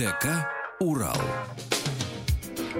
[0.00, 1.14] ДК «Урал».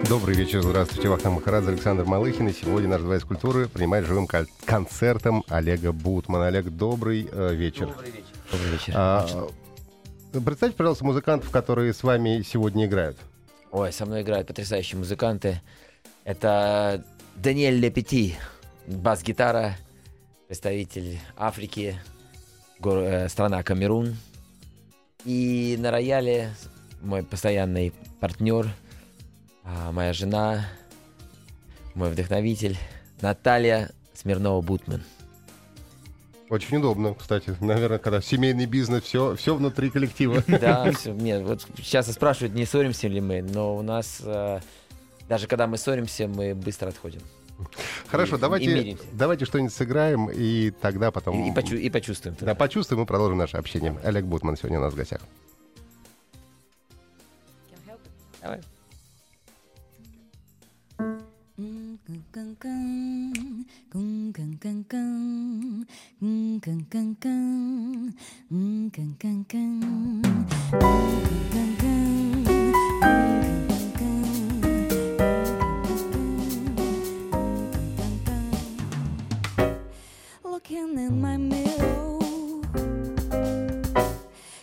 [0.09, 2.49] Добрый вечер, здравствуйте, Вахтанг Махарадзе, Александр Малыхин.
[2.49, 6.47] И сегодня наш Дворец культуры принимает живым кон- концертом Олега Бутмана.
[6.47, 7.89] Олег, добрый э, вечер.
[7.89, 8.25] Добрый вечер.
[8.51, 8.93] Добрый вечер.
[8.97, 9.49] А,
[10.33, 13.19] представьте, пожалуйста, музыкантов, которые с вами сегодня играют.
[13.71, 15.61] Ой, со мной играют потрясающие музыканты.
[16.25, 17.05] Это
[17.37, 18.37] Даниэль Лепети,
[18.87, 19.77] бас-гитара,
[20.49, 22.01] представитель Африки,
[22.79, 24.17] гор- э, страна Камерун.
[25.27, 26.55] И на рояле
[27.01, 28.69] мой постоянный партнер,
[29.65, 30.67] а, моя жена,
[31.95, 32.77] мой вдохновитель
[33.21, 35.01] Наталья Смирнова-Бутман.
[36.49, 37.55] Очень удобно, кстати.
[37.61, 40.43] Наверное, когда семейный бизнес, все, все внутри коллектива.
[40.61, 44.59] Да, всё, нет, вот часто спрашивают, не ссоримся ли мы, но у нас, э,
[45.29, 47.21] даже когда мы ссоримся, мы быстро отходим.
[48.09, 49.05] Хорошо, И- и давайте, миримся.
[49.13, 51.45] давайте что-нибудь сыграем, и тогда потом...
[51.45, 52.37] И, и почу- и почувствуем.
[52.41, 53.97] Да, почувствуем и продолжим наше общение.
[54.03, 55.21] Олег Бутман сегодня у нас в гостях.
[58.41, 58.61] Cảm ơn.
[80.45, 82.19] Looking in my mirror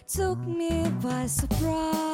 [0.08, 2.07] took me by surprise.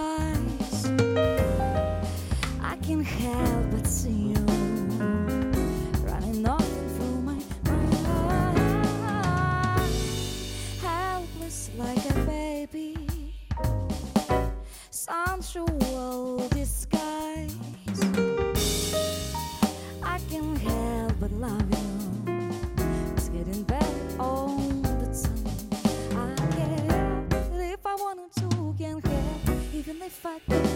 [2.83, 4.45] I can't help but see you
[6.03, 6.67] running off
[6.97, 8.59] through my mind,
[10.81, 13.07] helpless like a baby,
[14.89, 17.55] sensual disguise.
[20.03, 21.87] I can't help but love you.
[23.13, 25.55] It's getting better all the time.
[26.19, 29.73] I can't if I wanted to, can't help.
[29.73, 30.72] Even if I could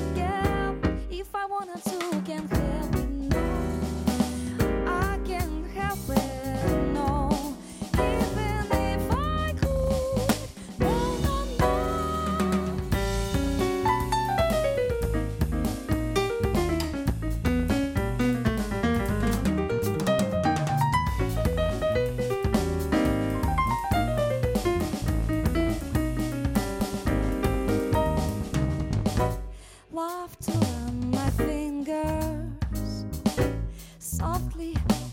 [1.19, 3.06] if I wanted to, can't help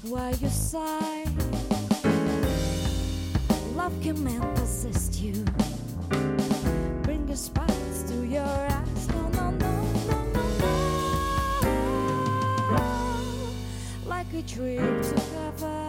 [0.09, 1.25] while you sigh.
[3.75, 5.45] Love can and persist you.
[7.03, 9.09] Bring your sparks to your eyes.
[9.09, 10.45] No no no no no
[12.71, 12.85] no
[14.07, 15.84] like a trip to heaven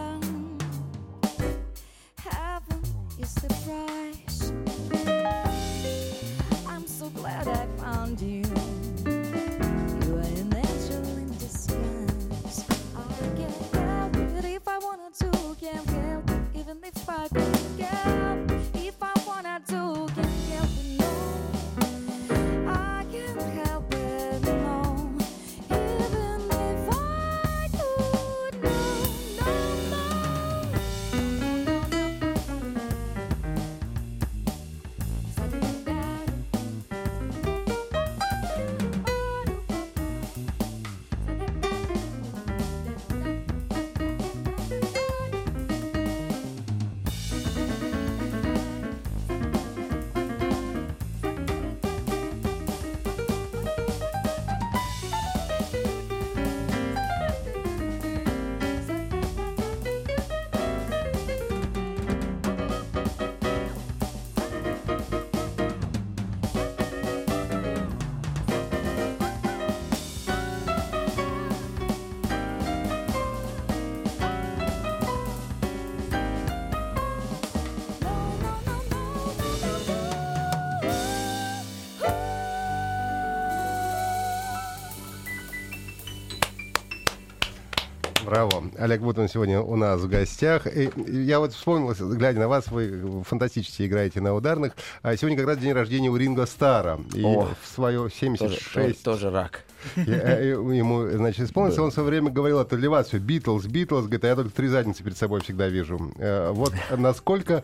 [88.26, 88.64] Браво.
[88.76, 90.66] Олег Бутман сегодня у нас в гостях.
[90.66, 94.72] И я вот вспомнил, глядя на вас, вы фантастически играете на ударных.
[95.02, 96.98] А сегодня как раз день рождения у Ринго Стара.
[97.14, 99.64] И О, в свое Тоже, 76 тоже, тоже рак.
[99.94, 103.66] Я- э, Ему, значит, исполнился, он в свое время говорил, это для вас все, Битлз,
[103.66, 106.12] Битлз, говорит, а я только три задницы перед собой всегда вижу.
[106.18, 107.62] Э, Вот насколько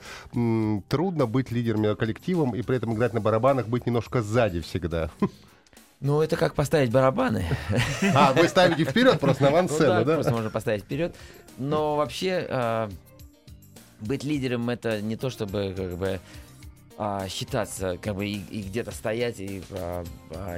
[0.88, 5.10] трудно быть лидером коллективом и при этом играть на барабанах, быть немножко сзади всегда.
[6.02, 7.46] Ну, это как поставить барабаны.
[8.14, 10.14] А, вы ставите вперед просто на Ну авансцену, да, да?
[10.14, 11.14] просто можно поставить вперед.
[11.58, 12.90] Но вообще а,
[14.00, 16.20] быть лидером это не то, чтобы как бы
[16.98, 20.04] а, считаться, как бы и, и где-то стоять, и, а,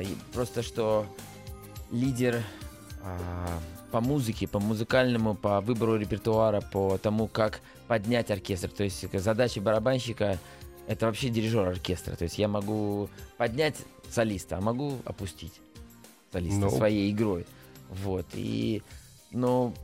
[0.00, 1.06] и просто что
[1.92, 2.42] лидер
[3.92, 8.68] по музыке, по музыкальному, по выбору репертуара, по тому, как поднять оркестр.
[8.68, 10.38] То есть задача барабанщика
[10.86, 12.16] это вообще дирижер оркестра.
[12.16, 13.76] То есть я могу поднять
[14.10, 15.52] солиста, а могу опустить
[16.32, 16.70] солиста Ну.
[16.70, 17.46] своей игрой.
[17.90, 18.26] Вот.
[18.34, 18.82] И,
[19.30, 19.74] ну,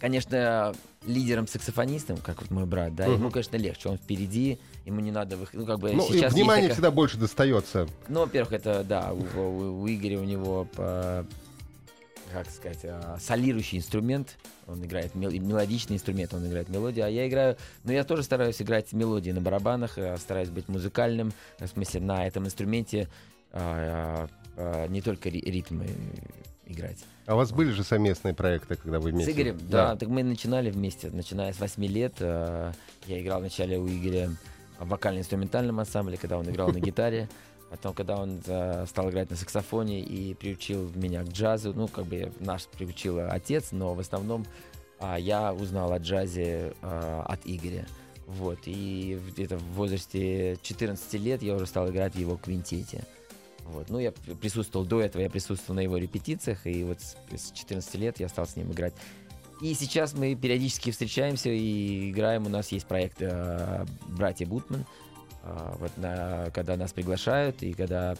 [0.00, 0.74] конечно,
[1.06, 3.14] лидером-саксофонистом, как вот мой брат, да, Мгм.
[3.14, 3.88] ему, конечно, легче.
[3.88, 5.60] Он впереди, ему не надо выходить.
[5.60, 7.88] Ну, как бы Ну, сейчас внимание такая- всегда больше достается.
[8.08, 11.26] ну, во-первых, это, да, у, у- у Игоря у него, по-
[12.32, 14.38] как сказать, а, солирующий инструмент.
[14.66, 17.56] Он играет мел- мелодичный инструмент, он играет мелодию, а я играю...
[17.84, 22.26] Но я тоже стараюсь играть мелодии на барабанах, а, стараюсь быть музыкальным, в смысле, на
[22.26, 23.08] этом инструменте
[23.52, 24.28] а,
[24.88, 25.86] не только ри- ритмы
[26.66, 26.98] играть.
[27.26, 29.32] А у вас были же совместные проекты, когда вы вместе?
[29.32, 29.96] С Игорем, да.
[29.96, 32.14] Так мы начинали вместе, начиная с 8 лет.
[32.20, 32.72] Я
[33.06, 34.30] играл вначале у Игоря
[34.78, 37.28] в вокально-инструментальном ансамбле, когда он играл на гитаре.
[37.72, 42.04] Потом, когда он э, стал играть на саксофоне и приучил меня к джазу, ну, как
[42.04, 44.44] бы наш приучил отец, но в основном
[44.98, 47.86] а, я узнал о джазе а, от Игоря.
[48.26, 53.06] Вот, и где-то в возрасте 14 лет я уже стал играть в его квинтете.
[53.64, 53.88] Вот.
[53.88, 58.20] Ну, я присутствовал до этого, я присутствовал на его репетициях, и вот с 14 лет
[58.20, 58.92] я стал с ним играть.
[59.62, 62.44] И сейчас мы периодически встречаемся и играем.
[62.44, 64.84] У нас есть проект э, «Братья Бутман».
[65.44, 68.16] А, вот на- когда нас приглашают, и когда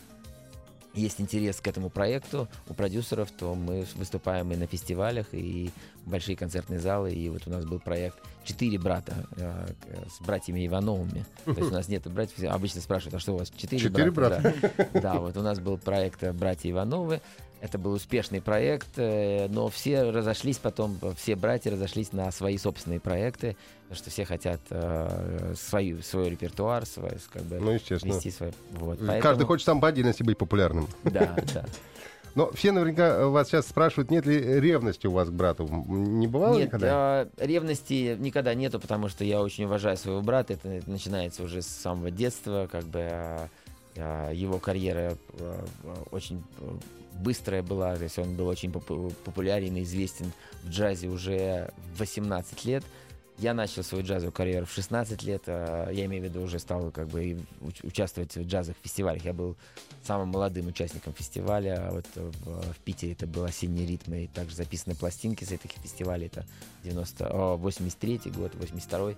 [0.94, 5.70] есть интерес к этому проекту у продюсеров, то мы выступаем и на фестивалях, и
[6.04, 7.12] большие концертные залы.
[7.14, 9.69] И вот у нас был проект «Четыре брата» э,
[10.10, 11.24] с братьями Ивановыми.
[11.46, 12.44] То есть у нас нет братьев.
[12.50, 14.54] Обычно спрашивают, а что у вас четыре Четыре брата?
[14.92, 15.00] Да.
[15.00, 17.20] Да, вот у нас был проект «Братья Ивановы».
[17.62, 22.59] Это был успешный проект, э, но все разошлись потом, э, все братья разошлись на свои
[22.59, 28.14] собственные проекты, потому что все хотят э, свою, свой репертуар, свой, как бы, Ну, естественно.
[28.14, 28.53] вести свой.
[28.73, 30.88] Вот, Каждый поэтому- хочет сам по отдельности быть популярным.
[31.05, 31.64] Да, да.
[32.35, 35.69] Но все наверняка вас сейчас спрашивают, нет ли ревности у вас к брату.
[35.87, 36.88] Не бывало Нет, никогда?
[36.91, 40.55] а, ревности никогда нету, потому что я очень уважаю своего брата.
[40.55, 43.49] Это, это начинается уже с самого детства, как бы а,
[43.96, 46.78] его карьера а, а, очень а,
[47.20, 52.00] быстрая была, то есть он был очень попу- популярен и известен в джазе уже в
[52.00, 52.84] 18 лет.
[53.38, 55.42] Я начал свою джазовую карьеру в 16 лет.
[55.46, 57.38] а, Я имею в виду, уже стал как бы
[57.82, 59.24] участвовать в джазовых фестивалях.
[59.24, 59.56] Я был
[60.04, 61.88] самым молодым участником фестиваля.
[61.90, 64.24] Вот в, Питере это был «Осенние ритмы».
[64.24, 66.26] И также записаны пластинки с этих фестивалей.
[66.26, 66.44] Это
[66.84, 69.14] 90, о, 83 год, 82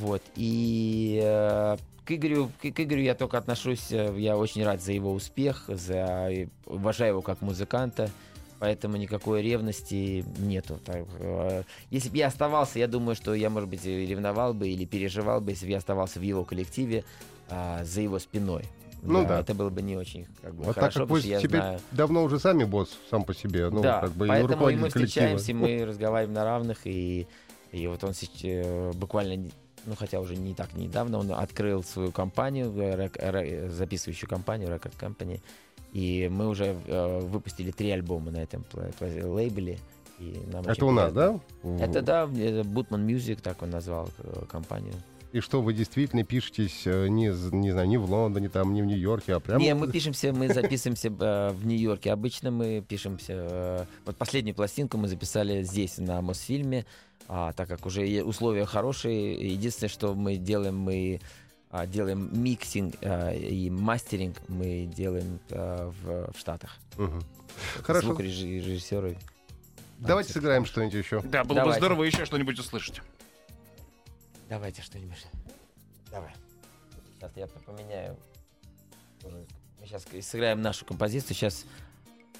[0.00, 0.22] Вот.
[0.36, 4.92] И э, к, Игорю, к, к Игорю я только отношусь, э, я очень рад за
[4.92, 6.30] его успех, за,
[6.66, 8.10] уважаю его как музыканта.
[8.60, 10.78] Поэтому никакой ревности нету.
[10.84, 14.84] Так, э, если бы я оставался, я думаю, что я, может быть, ревновал бы или
[14.84, 17.04] переживал бы, если бы я оставался в его коллективе
[17.50, 18.64] а, за его спиной.
[19.02, 19.40] Ну да.
[19.40, 21.80] Это было бы не очень как бы, Вот так хорошо, как вы я теперь знаю...
[21.92, 25.06] давно уже сами босс сам по себе, ну, да, как бы поэтому и мы коллектива.
[25.06, 27.26] встречаемся, мы разговариваем на равных, и,
[27.70, 29.50] и вот он сейчас буквально,
[29.86, 34.68] ну хотя уже не так недавно, он открыл свою компанию, э, рек- ре- записывающую компанию,
[34.68, 35.40] Record Company,
[35.92, 38.64] и мы уже э, выпустили три альбома на этом
[39.00, 39.78] лейбле.
[40.20, 41.40] И нам Это у нас, приятно.
[41.62, 41.84] да?
[41.84, 44.94] Это да, это Бутман Music, так он назвал э, компанию.
[45.32, 48.84] И что, вы действительно пишетесь э, не, не знаю, не в Лондоне, там, не в
[48.86, 49.60] Нью-Йорке, а прямо...
[49.60, 52.12] Не, мы пишемся, мы записываемся э, в Нью-Йорке.
[52.12, 53.32] Обычно мы пишемся...
[53.32, 56.86] э, вот последнюю пластинку мы записали здесь, на Мосфильме,
[57.28, 59.52] а, так как уже условия хорошие.
[59.52, 61.20] Единственное, что мы делаем, мы
[61.70, 66.78] а, делаем mixing э, и мастеринг мы делаем э, в, в Штатах.
[66.96, 67.24] Мгм.
[67.82, 68.08] Хорошо.
[68.08, 69.18] Звукорежиссеры.
[69.98, 71.20] Давайте сыграем что-нибудь еще.
[71.22, 71.80] Да, было бы Давайте.
[71.80, 73.00] здорово еще что-нибудь услышать.
[74.48, 75.26] Давайте что-нибудь.
[76.10, 76.32] Давай.
[77.16, 78.16] Сейчас я поменяю.
[79.22, 81.34] Мы сейчас сыграем нашу композицию.
[81.34, 81.64] Сейчас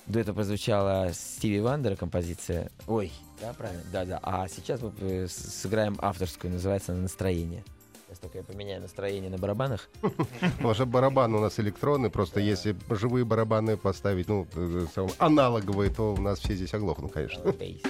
[0.06, 2.70] до этого прозвучала Стиви Вандера композиция.
[2.86, 3.82] Ой, да, правильно?
[3.92, 4.20] Да, да.
[4.22, 7.64] А сейчас мы э, сыграем авторскую, называется она «Настроение».
[8.06, 9.88] Сейчас только я поменяю настроение на барабанах.
[10.74, 16.12] Что барабаны у нас электронные, просто если живые барабаны поставить, ну, э, сам- аналоговые, то
[16.12, 17.42] у нас все здесь оглохнут, конечно.
[17.48, 17.82] Окей.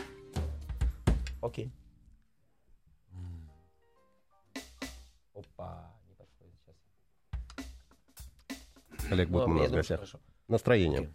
[5.35, 6.77] Опа, не подходит сейчас.
[9.11, 10.01] Олег Бутман у нас в гостях.
[10.49, 11.01] Настроение.
[11.01, 11.13] Окей.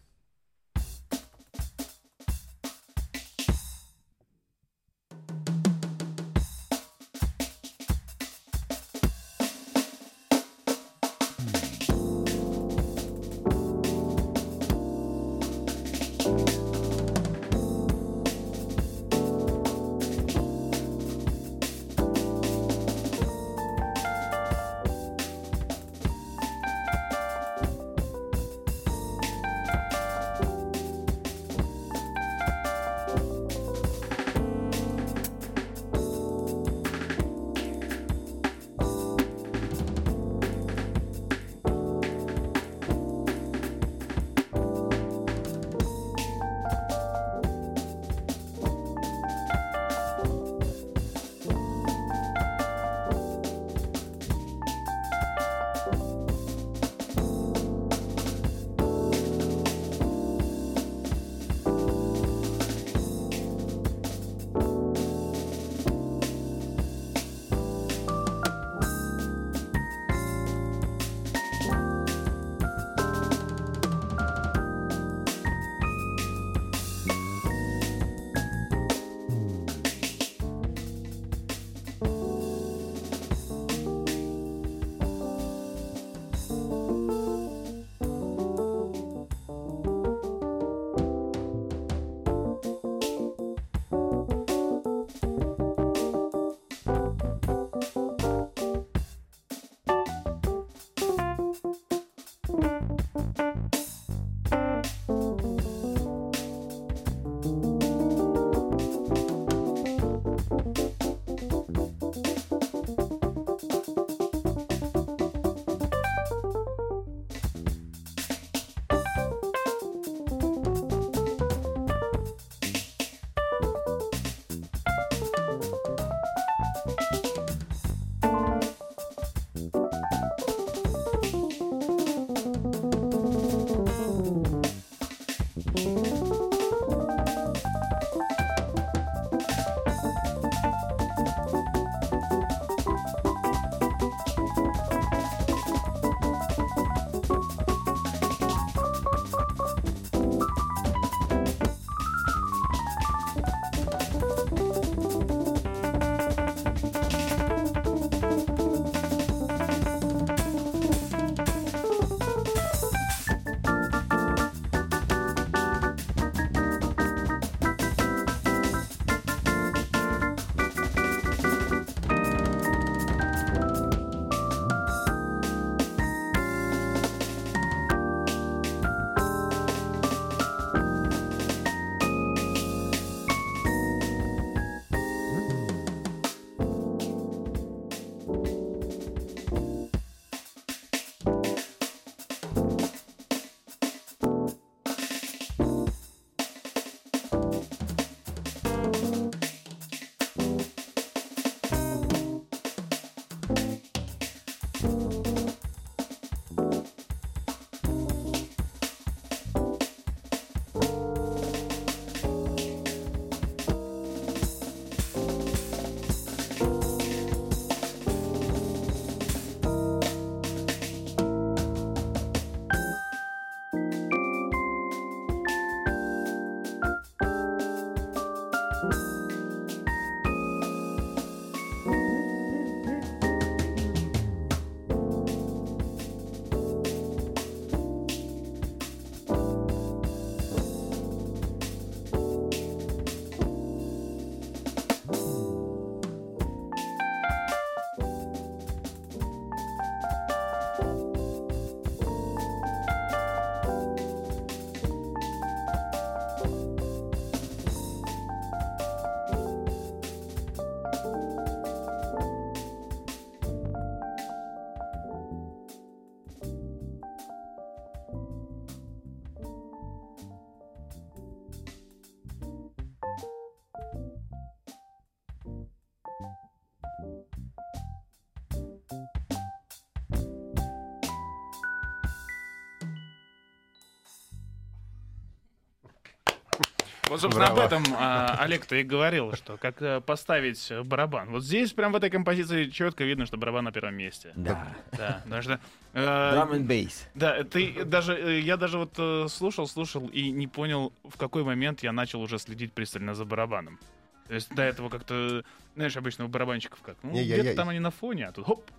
[287.09, 287.63] Вот, собственно, Браво.
[287.63, 291.29] об этом а, Олег-то и говорил, что как э, поставить барабан.
[291.31, 294.31] Вот здесь, прям в этой композиции, четко видно, что барабан на первом месте.
[294.35, 294.67] Да.
[294.91, 295.59] Да, потому что...
[295.93, 297.07] э, Drum and bass.
[297.15, 301.43] Да, ты даже, э, я даже вот э, слушал, слушал и не понял, в какой
[301.43, 303.79] момент я начал уже следить пристально за барабаном.
[304.27, 305.43] То есть до этого как-то,
[305.75, 308.71] знаешь, обычно у барабанщиков как, ну, где-то там они на фоне, а тут хоп,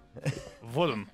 [0.63, 1.09] вот он.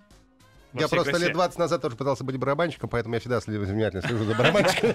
[0.73, 1.27] Во Я просто красе.
[1.27, 4.91] лет 20 назад тоже пытался быть барабанщиком, поэтому я всегда внимательно слежу за барабанщиком.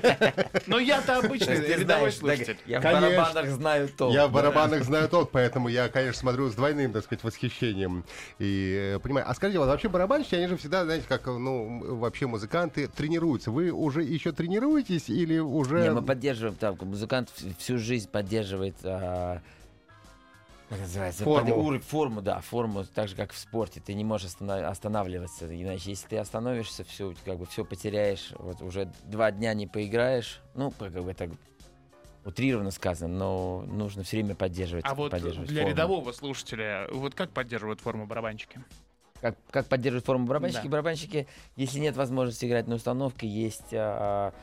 [0.67, 2.57] Но я-то обычный рядовой слушатель.
[2.65, 4.11] Я в барабанах знаю то.
[4.11, 8.03] Я в барабанах знаю тот, поэтому я, конечно, смотрю с двойным, так сказать, восхищением.
[8.39, 9.25] И э, понимаю.
[9.29, 13.51] А скажите, вот вообще барабанщики, они же всегда, знаете, как, ну, вообще музыканты тренируются.
[13.51, 15.81] Вы уже еще тренируетесь или уже...
[15.81, 19.41] Не, мы поддерживаем, там, музыкант всю жизнь поддерживает, а,
[20.79, 21.49] называется, Форму.
[21.55, 23.81] под- уровень- форму, да, форму, так же, как в спорте.
[23.85, 28.61] Ты не можешь останов- останавливаться, иначе, если ты остановишься, все, как бы, все потеряешь, вот
[28.61, 31.29] уже два дня не поиграешь, ну, как бы это
[32.23, 35.71] утрированно сказано, но нужно все время поддерживать, А вот поддерживать для форму.
[35.71, 38.61] рядового слушателя, вот как поддерживают форму барабанщики?
[39.21, 40.63] Как, как поддерживают форму барабанщики?
[40.63, 40.69] Да.
[40.69, 44.33] Барабанщики, если нет возможности играть на установке, есть а,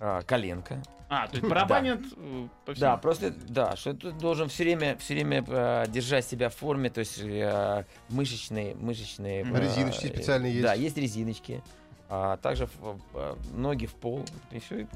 [0.00, 2.80] а, коленка, А, то есть барабанят э, по всему?
[2.90, 6.90] Да, просто, да, что ты должен все время, все время э, держать себя в форме,
[6.90, 9.42] то есть э, мышечные, мышечные.
[9.42, 10.62] Э, Резиночки э, специальные есть?
[10.64, 11.62] Да, есть резиночки.
[12.10, 14.24] А также в- э, ноги в пол.
[14.50, 14.86] И все.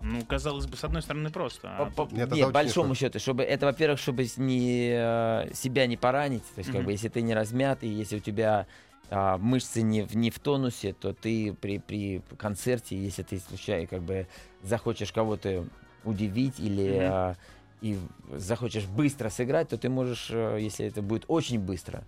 [0.00, 1.68] Ну, казалось бы, с одной стороны просто.
[1.76, 5.86] а По- тут- Нет, это Нет, большому счету, чтобы это, во-первых, чтобы не, э, себя
[5.86, 6.86] не поранить, то есть, как Мгм.
[6.86, 8.66] бы, если ты не размят, и если у тебя
[9.14, 13.86] а, мышцы не в, не в тонусе, то ты при, при концерте, если ты случайно
[13.86, 14.26] как бы
[14.62, 15.64] захочешь кого-то
[16.04, 17.10] удивить или Мгм.
[17.12, 17.34] а,
[17.80, 17.98] и
[18.32, 22.02] захочешь быстро сыграть, то ты можешь, э, если это будет очень быстро,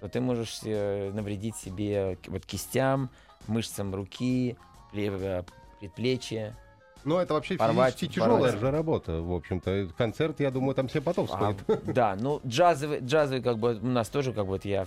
[0.00, 3.08] то ты можешь э, навредить себе вот кистям,
[3.48, 4.56] мышцам руки,
[4.94, 5.42] э,
[5.80, 6.54] предплечья.
[7.04, 8.60] Ну, это вообще Порвать, физически тяжелая порвать.
[8.60, 9.88] же работа, в общем-то.
[9.98, 11.84] Концерт, я думаю, там 7 потов А, стоит.
[11.94, 14.86] да, ну джазовый, джазовый как бы у нас тоже как бы вот я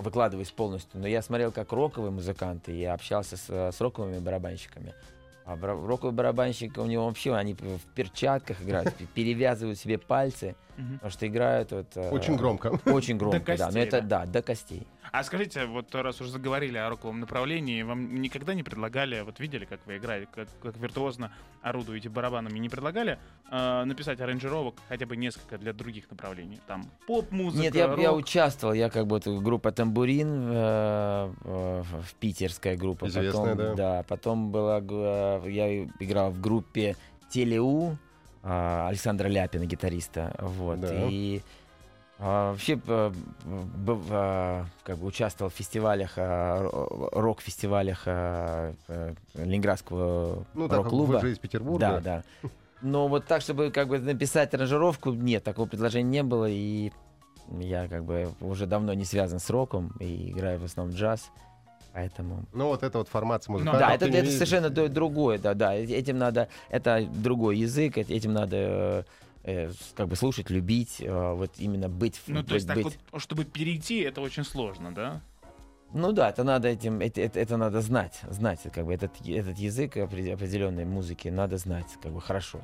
[0.00, 4.94] выкладываюсь полностью, но я смотрел как роковые музыканты, я общался с, э, с роковыми барабанщиками.
[5.44, 10.56] А бра- роковый барабанщик, у него вообще, они в перчатках играют, перевязывают себе пальцы,
[10.94, 12.78] потому что играют вот, э, Очень громко.
[12.86, 13.70] Очень громко, да.
[13.70, 14.86] Но это, да, до костей.
[15.18, 19.64] А скажите, вот раз уже заговорили о роковом направлении, вам никогда не предлагали, вот видели,
[19.64, 23.18] как вы играете, как, как виртуозно орудуете барабанами, не предлагали
[23.50, 26.60] э, написать аранжировок хотя бы несколько для других направлений?
[26.66, 28.18] Там поп-музыка, Нет, я, я рок.
[28.18, 33.06] участвовал, я как бы группа Тамбурин, э, э, в питерская группа.
[33.06, 34.04] Известная, потом, да.
[34.06, 36.94] потом была, э, я играл в группе
[37.30, 37.96] Телеу,
[38.42, 40.36] а, Александра Ляпина, гитариста.
[40.38, 40.78] Вот.
[40.80, 41.08] Да.
[41.08, 41.40] И
[42.18, 43.12] вообще э,
[44.10, 51.12] а, как бы участвовал в фестивалях, а, ро- рок-фестивалях а, э, Ленинградского Ну, рок-клуба.
[51.14, 52.00] вы же из Петербурга.
[52.02, 52.50] Да, да.
[52.82, 56.92] Но вот так, чтобы как бы написать аранжировку, нет, такого предложения не было, и
[57.60, 61.30] я как бы уже давно не связан с роком и играю в основном джаз,
[61.92, 62.44] поэтому...
[62.52, 63.88] Ну, вот это вот формация Ну, музыкантов.
[63.88, 68.32] да, это, это совершенно другое, да, да, э- этим надо, это другой язык, э- этим
[68.32, 69.06] надо
[69.46, 72.16] э, как бы слушать, любить, э, вот именно быть...
[72.16, 75.20] в- Ну, то есть быть- так быть- вот, чтобы перейти, это очень сложно, да?
[75.94, 79.56] Ну да, это надо этим, это, это, это надо знать, знать, как бы этот, этот
[79.58, 82.60] язык опре- определенной музыки надо знать, как бы хорошо.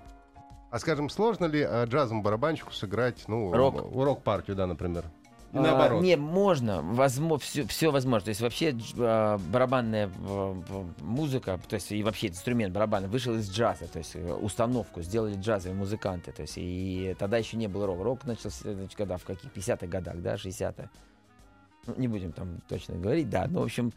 [0.70, 3.92] А скажем, сложно ли э, джазовому барабанщику сыграть, ну, Рок.
[3.94, 5.04] рок-партию, да, например?
[5.52, 6.02] И А, наоборот.
[6.02, 8.24] Не, можно, возможно, все, все возможно.
[8.24, 10.10] То есть вообще а, барабанная
[11.00, 15.34] музыка, то есть и вообще инструмент барабана вышел из джаза, то есть э, установку сделали
[15.34, 18.00] джазовые музыканты, то есть и тогда еще не было рок.
[18.00, 20.88] Рок начался, значит, когда, в каких 50-х годах, да, 60-х.
[21.86, 23.92] Ну, не будем там точно говорить, да, но, в общем,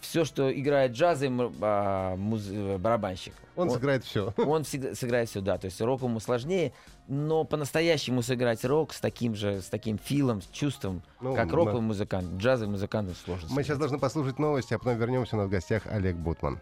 [0.00, 4.32] все, что играет джазовый м- а, муз- э, барабанщик, Он сыграет все.
[4.38, 5.58] он всегда сыграет сюда.
[5.58, 6.72] То есть рок ему сложнее,
[7.06, 11.56] но по-настоящему сыграть рок с таким же, с таким филом, с чувством, Ну, как да.
[11.56, 13.46] роковый музыкант, джазовый музыкант сложно.
[13.50, 13.78] Мы сейчас сыграть.
[13.80, 15.36] должны послушать новости, а потом вернемся.
[15.36, 16.60] У нас в гостях Олег Бутман.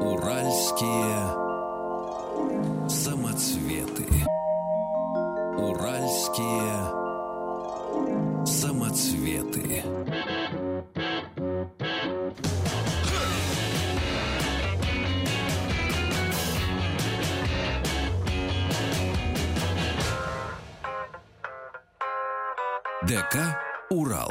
[0.00, 1.14] Уральские
[2.88, 4.06] самоцветы.
[5.58, 6.72] Уральские
[8.46, 9.82] самоцветы.
[23.08, 23.56] ДК
[23.88, 24.30] «Урал».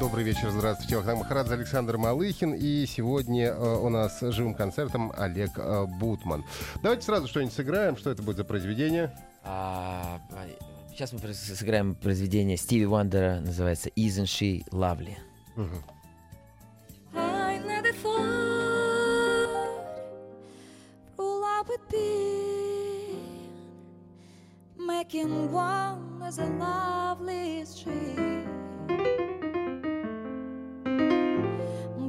[0.00, 0.96] Добрый вечер, здравствуйте.
[0.96, 2.54] Вахтанг Махарадзе, Александр Малыхин.
[2.54, 6.44] И сегодня э, у нас с живым концертом Олег э, Бутман.
[6.82, 7.96] Давайте сразу что-нибудь сыграем.
[7.96, 9.16] Что это будет за произведение?
[9.44, 10.46] А, а,
[10.90, 15.16] сейчас мы сыграем произведение Стиви Вандера, называется Isn't She Lovely?
[15.56, 15.95] I
[25.08, 28.42] Picking one as a lovely tree.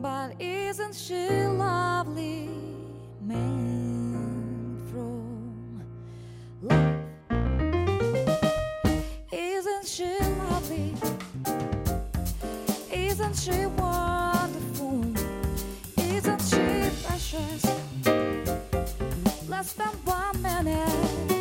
[0.01, 2.49] But isn't she lovely,
[3.21, 5.83] made from
[6.63, 6.95] love?
[9.31, 10.17] Isn't she
[10.49, 10.95] lovely?
[12.91, 15.05] Isn't she wonderful?
[15.99, 17.63] Isn't she precious?
[19.47, 21.36] Less than one minute.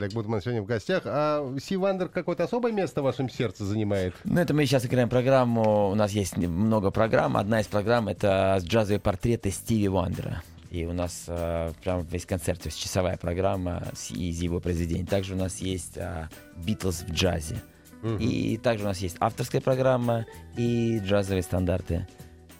[0.00, 1.02] Олег Бутман сегодня в гостях.
[1.04, 4.14] А Стиви Вандер какое-то особое место в вашем сердце занимает?
[4.24, 5.90] Ну, это мы сейчас играем программу.
[5.90, 7.36] У нас есть много программ.
[7.36, 10.42] Одна из программ— это джазовые портреты Стиви Вандера.
[10.70, 15.04] И у нас э, прям весь концерт, то есть часовая программа с, из его произведений.
[15.04, 17.62] Также у нас есть а, Битлз э, в джазе.
[18.02, 18.18] Uh-huh.
[18.22, 20.24] И также у нас есть авторская программа
[20.56, 22.06] и джазовые стандарты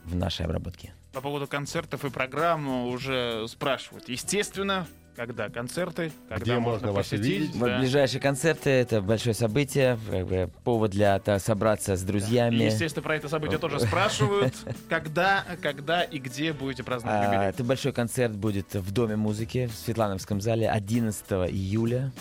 [0.05, 0.93] в нашей обработке.
[1.13, 4.09] По поводу концертов и программ уже спрашивают.
[4.09, 4.87] Естественно,
[5.21, 7.27] когда концерты, когда Где можно, можно вас посетить.
[7.27, 7.57] увидеть?
[7.57, 7.79] Вот да.
[7.79, 12.55] ближайшие концерты это большое событие, как бы повод для та- собраться с И, друзьями.
[12.65, 14.55] естественно, про это событие тоже спрашивают.
[14.89, 17.49] Когда, когда и где будете праздновать А, юбилей?
[17.51, 22.13] это большой концерт будет в Доме музыки в Светлановском зале 11 июля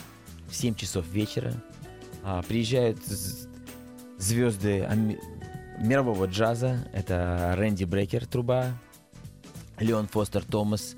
[0.50, 1.54] в 7 часов вечера.
[2.26, 2.98] А, приезжают
[4.18, 4.86] звезды
[5.78, 6.86] мирового джаза.
[6.92, 8.74] Это Рэнди Брейкер, труба,
[9.80, 10.98] Леон Фостер Томас,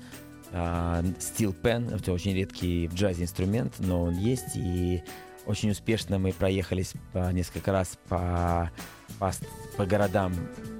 [1.18, 1.88] Стил Пен.
[1.88, 4.54] Это очень редкий в джазе инструмент, но он есть.
[4.56, 5.02] И
[5.46, 8.70] очень успешно мы проехались по- несколько раз по,
[9.18, 9.32] по,
[9.76, 10.34] по городам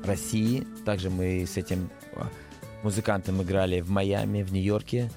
[0.04, 0.66] России.
[0.84, 2.28] Также мы с этим а,
[2.82, 5.10] музыкантом играли в Майами, в Нью-Йорке.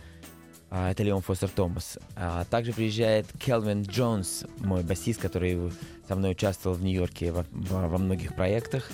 [0.71, 1.99] А, Это Леон Фостер Томас.
[2.15, 5.71] А Также приезжает Келвин Джонс, мой басист, который
[6.07, 8.89] со мной участвовал в Нью-Йорке во, во- многих проектах.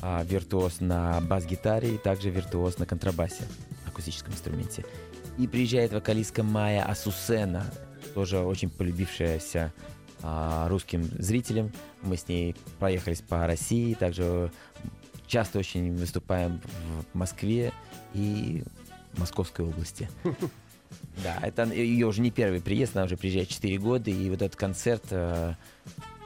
[0.00, 3.44] А, Виртуоз на бас-гитаре и также виртуоз на контрабасе,
[3.92, 4.84] акустическом инструменте.
[5.38, 7.64] И приезжает вокалистка Майя Асусена,
[8.14, 9.72] тоже очень полюбившаяся
[10.22, 11.72] а, русским зрителям.
[12.02, 14.52] Мы с ней проехались по России, также
[15.26, 16.60] часто очень выступаем
[17.12, 17.72] в Москве
[18.14, 18.62] и
[19.16, 20.08] Московской области.
[21.24, 24.56] Да, это ее уже не первый приезд, она уже приезжает 4 года, и вот этот
[24.56, 25.54] концерт, э,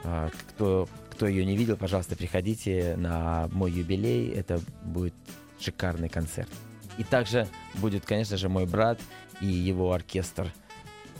[0.03, 5.13] э, кто, кто ее не видел, пожалуйста, приходите на мой юбилей, это будет
[5.59, 6.49] шикарный концерт.
[6.97, 8.99] И также будет, конечно же, мой брат
[9.41, 10.51] и его оркестр,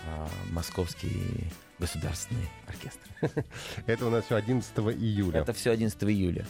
[0.06, 1.48] э, Московский
[1.80, 3.46] государственный оркестр.
[3.86, 5.40] Это у нас все 11 июля.
[5.42, 6.46] Это все 11 июля.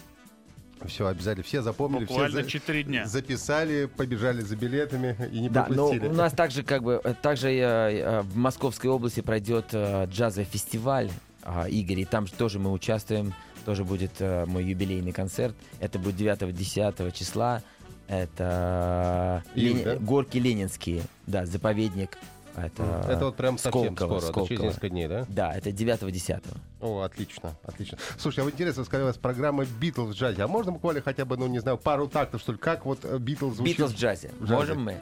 [0.86, 1.44] Все, обязательно.
[1.44, 3.06] Все запомнили, Буквально все за- 4 дня.
[3.08, 6.08] записали, побежали за билетами и не Да, но пропустили.
[6.08, 10.46] у нас также как бы э, также э, э, в Московской области пройдет э, джазовый
[10.46, 11.10] фестиваль
[11.42, 13.34] а, Игорь, и там же тоже мы участвуем,
[13.66, 15.56] тоже будет э, мой юбилейный концерт.
[15.80, 17.63] Это будет 9-10 числа.
[18.08, 19.96] Это Лени- да?
[19.98, 22.17] горки Ленинские, да, заповедник.
[22.56, 24.65] Это, Это вот прям совсем Сколково, скоро, да, через Сколково.
[24.65, 25.26] несколько дней, да?
[25.30, 26.41] Да, это 9-10.
[26.82, 28.00] О, отлично, отлично.
[28.17, 30.41] Слушай, а вот интересно, вас программа Битлз в джазе.
[30.43, 32.58] А можно буквально хотя бы, ну, не знаю, пару тактов, что ли?
[32.58, 33.78] Как вот Битлз звучит?
[33.78, 34.32] Битлз в джазе.
[34.39, 34.54] в джазе.
[34.56, 35.00] Можем мы?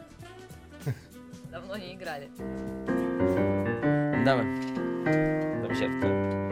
[1.49, 2.27] Давно не играли.
[4.25, 4.45] Давай.
[5.61, 6.01] Замечательно.
[6.01, 6.44] Там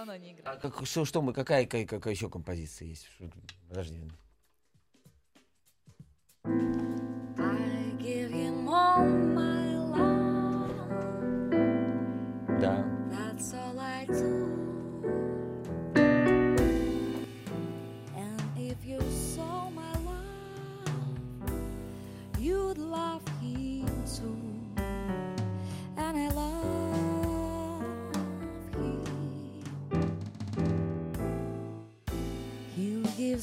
[0.00, 0.56] Давно не играли.
[0.56, 3.06] А как- что, что мы, какая, какая, какая еще композиция есть?
[3.68, 4.00] Подожди.
[12.60, 12.84] Да.
[13.10, 14.46] That's all I do.
[18.16, 19.00] And if you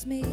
[0.05, 0.23] me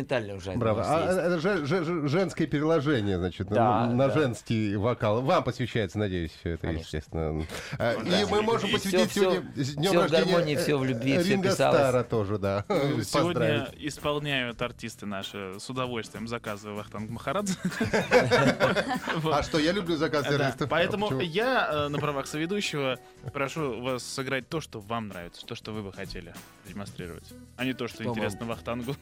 [0.00, 0.52] Ментально уже.
[0.52, 0.82] Браво.
[0.86, 4.14] А, же- же- же- женское переложение, значит, на- Да, на, да.
[4.14, 5.20] женский вокал.
[5.20, 6.84] Вам посвящается, надеюсь, все это, Конечно.
[6.86, 7.46] естественно.
[7.78, 8.26] А, Ну И да.
[8.30, 11.32] мы можем посвятить всё- сегодня с днем всё в гармонии, всё в любви, э, всё
[11.32, 11.78] Ринго писалось.
[11.80, 12.64] Стара тоже, да.
[13.02, 17.54] Сегодня исполняют артисты наши с удовольствием заказы Вахтанг Махарадзе.
[19.32, 20.68] А что, я люблю заказ Да, артистов.
[20.70, 22.98] Поэтому А я э, на правах соведущего
[23.32, 26.32] прошу вас сыграть то, что вам нравится, то, что вы бы хотели
[26.66, 27.24] демонстрировать,
[27.56, 28.94] а не то, что интересно Вахтангу.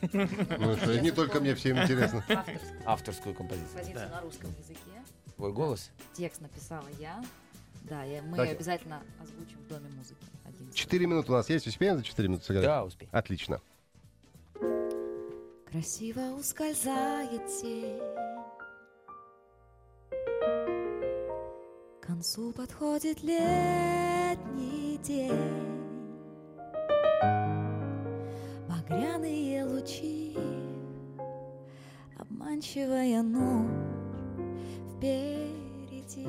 [0.94, 2.24] Что, не только мне всем интересно.
[2.28, 3.74] Авторскую Авторскую композицию.
[3.74, 5.02] композицию на русском языке.
[5.36, 5.90] Твой голос?
[6.14, 7.22] Текст написала я.
[7.84, 8.50] Да, мы Так.
[8.50, 10.24] обязательно озвучим в Доме музыки.
[10.44, 10.74] 11.
[10.74, 11.66] Четыре минуты у нас есть.
[11.66, 12.64] Успеем за четыре минуты сыграть?
[12.64, 13.08] Да, успей.
[13.12, 13.60] Отлично.
[15.70, 17.98] Красиво ускользает тень
[22.00, 25.67] К концу подходит летний день
[32.48, 33.68] Обманчивая ночь
[34.96, 36.26] Впереди.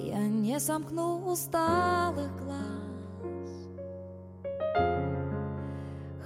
[0.00, 3.68] Я не сомкну усталых глаз.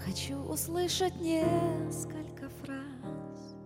[0.04, 3.56] Хочу услышать несколько фраз.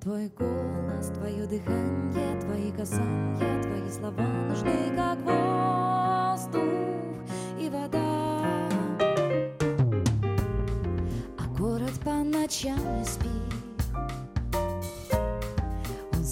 [0.00, 5.59] Твой голос, твое дыхание, твои касания, твои слова нужны, как воздух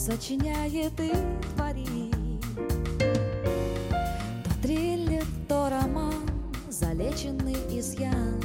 [0.08, 1.12] сочиняет и
[1.54, 2.16] творит.
[4.42, 6.14] То триллер, то роман
[6.70, 8.40] Залеченный изъян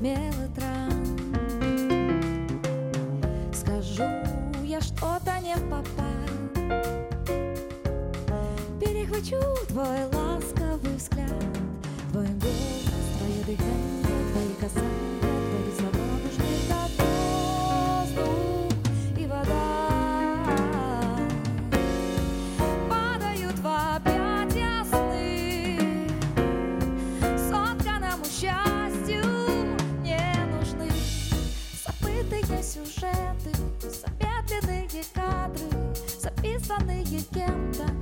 [0.00, 0.92] мелодрам.
[3.52, 4.04] Скажу
[4.62, 6.30] я что-то не в попад
[8.80, 11.30] Перехвачу твой ласковый взгляд
[12.12, 15.33] Твой голос, твое дыхание, твои касания
[36.66, 37.93] Записанные кем-то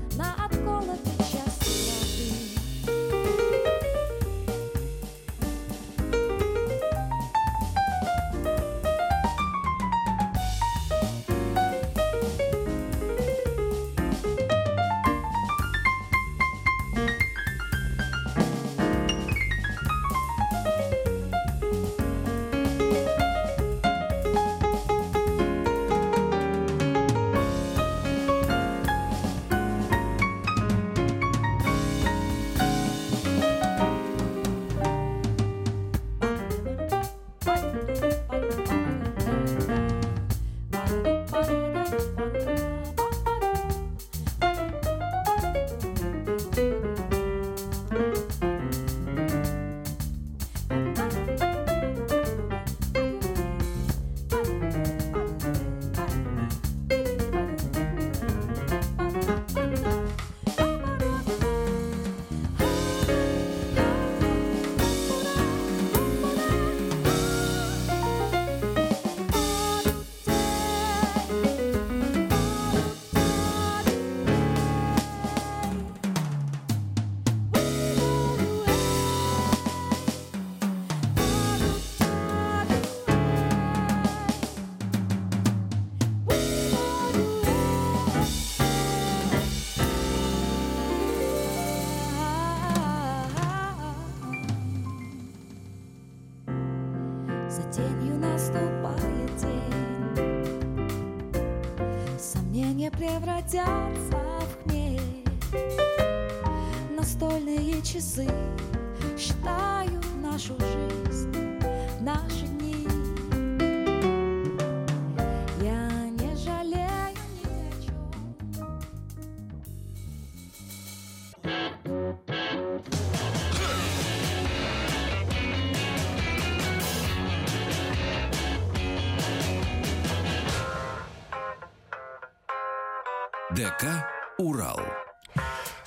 [133.56, 134.06] ДК
[134.38, 134.80] «Урал».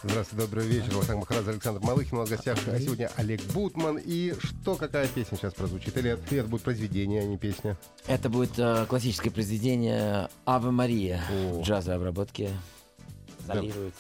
[0.04, 0.94] Здравствуйте, добрый вечер.
[0.94, 2.18] Вахтанг Махарадзе, Александр Малыхин.
[2.18, 3.98] У нас в гостях а сегодня Олег Бутман.
[3.98, 5.98] И что, какая песня сейчас прозвучит?
[5.98, 7.76] Или это, это будет произведение, а не песня?
[8.06, 11.62] Это будет э, классическое произведение «Ave Мария» О.
[11.62, 12.52] в джазовой обработке.
[13.48, 13.96] Солирует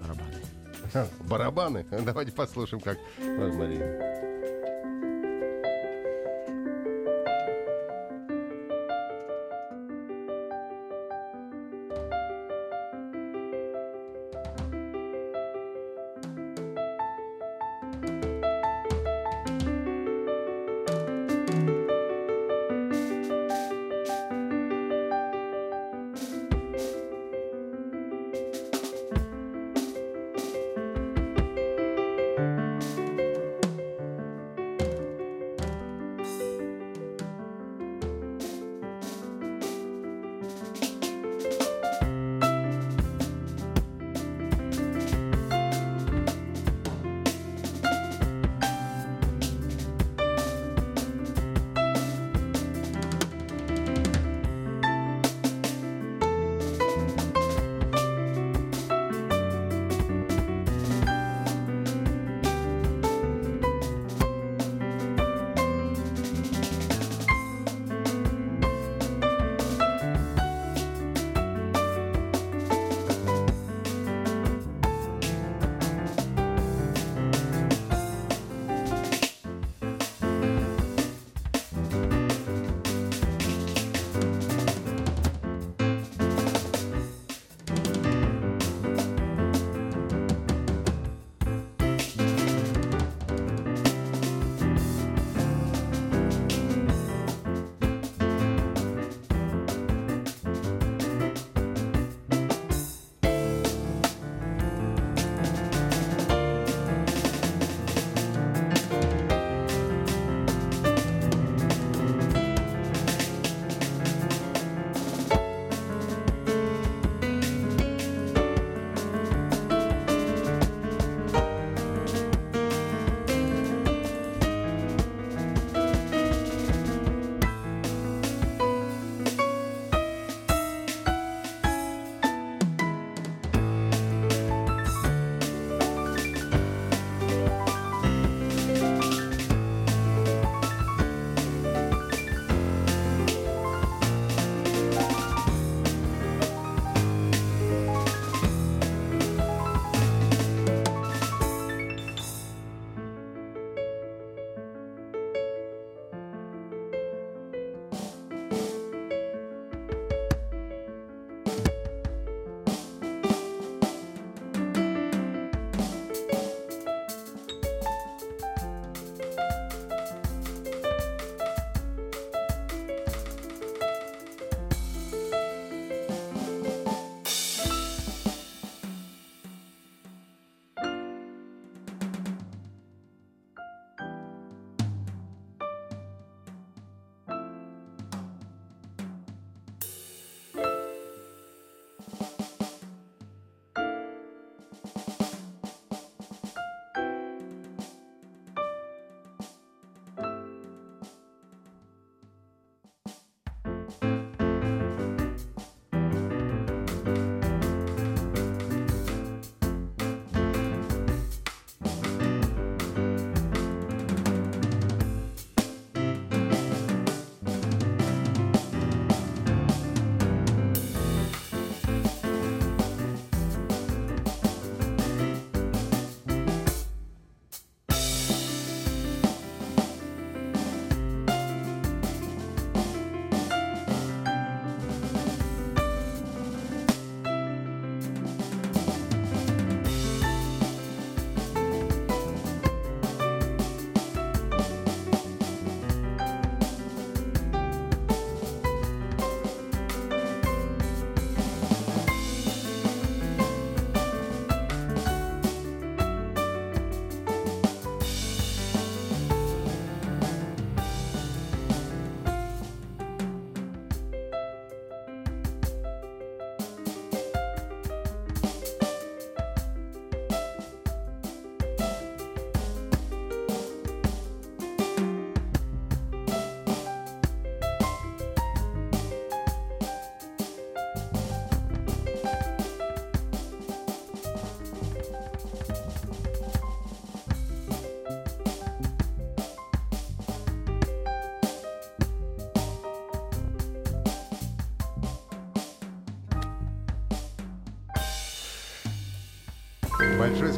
[0.00, 0.42] барабаны.
[0.92, 1.86] Ха, Барабаны.
[2.04, 4.21] Давайте послушаем, как Ой, Мария.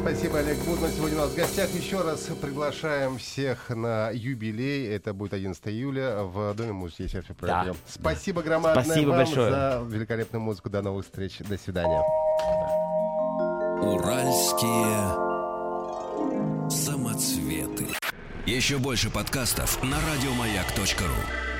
[0.05, 0.91] Спасибо, Олег Будман.
[0.91, 1.67] Сегодня у нас в гостях.
[1.71, 4.87] Еще раз приглашаем всех на юбилей.
[4.87, 7.79] Это будет 11 июля в Доме музыки, если я все правильно Да.
[7.87, 9.49] Спасибо громадное Спасибо вам большое.
[9.49, 10.69] за великолепную музыку.
[10.69, 11.39] До новых встреч.
[11.39, 12.03] До свидания.
[13.81, 15.09] Уральские
[16.69, 17.87] самоцветы.
[18.45, 21.54] Еще больше подкастов на радиомаяк.ру.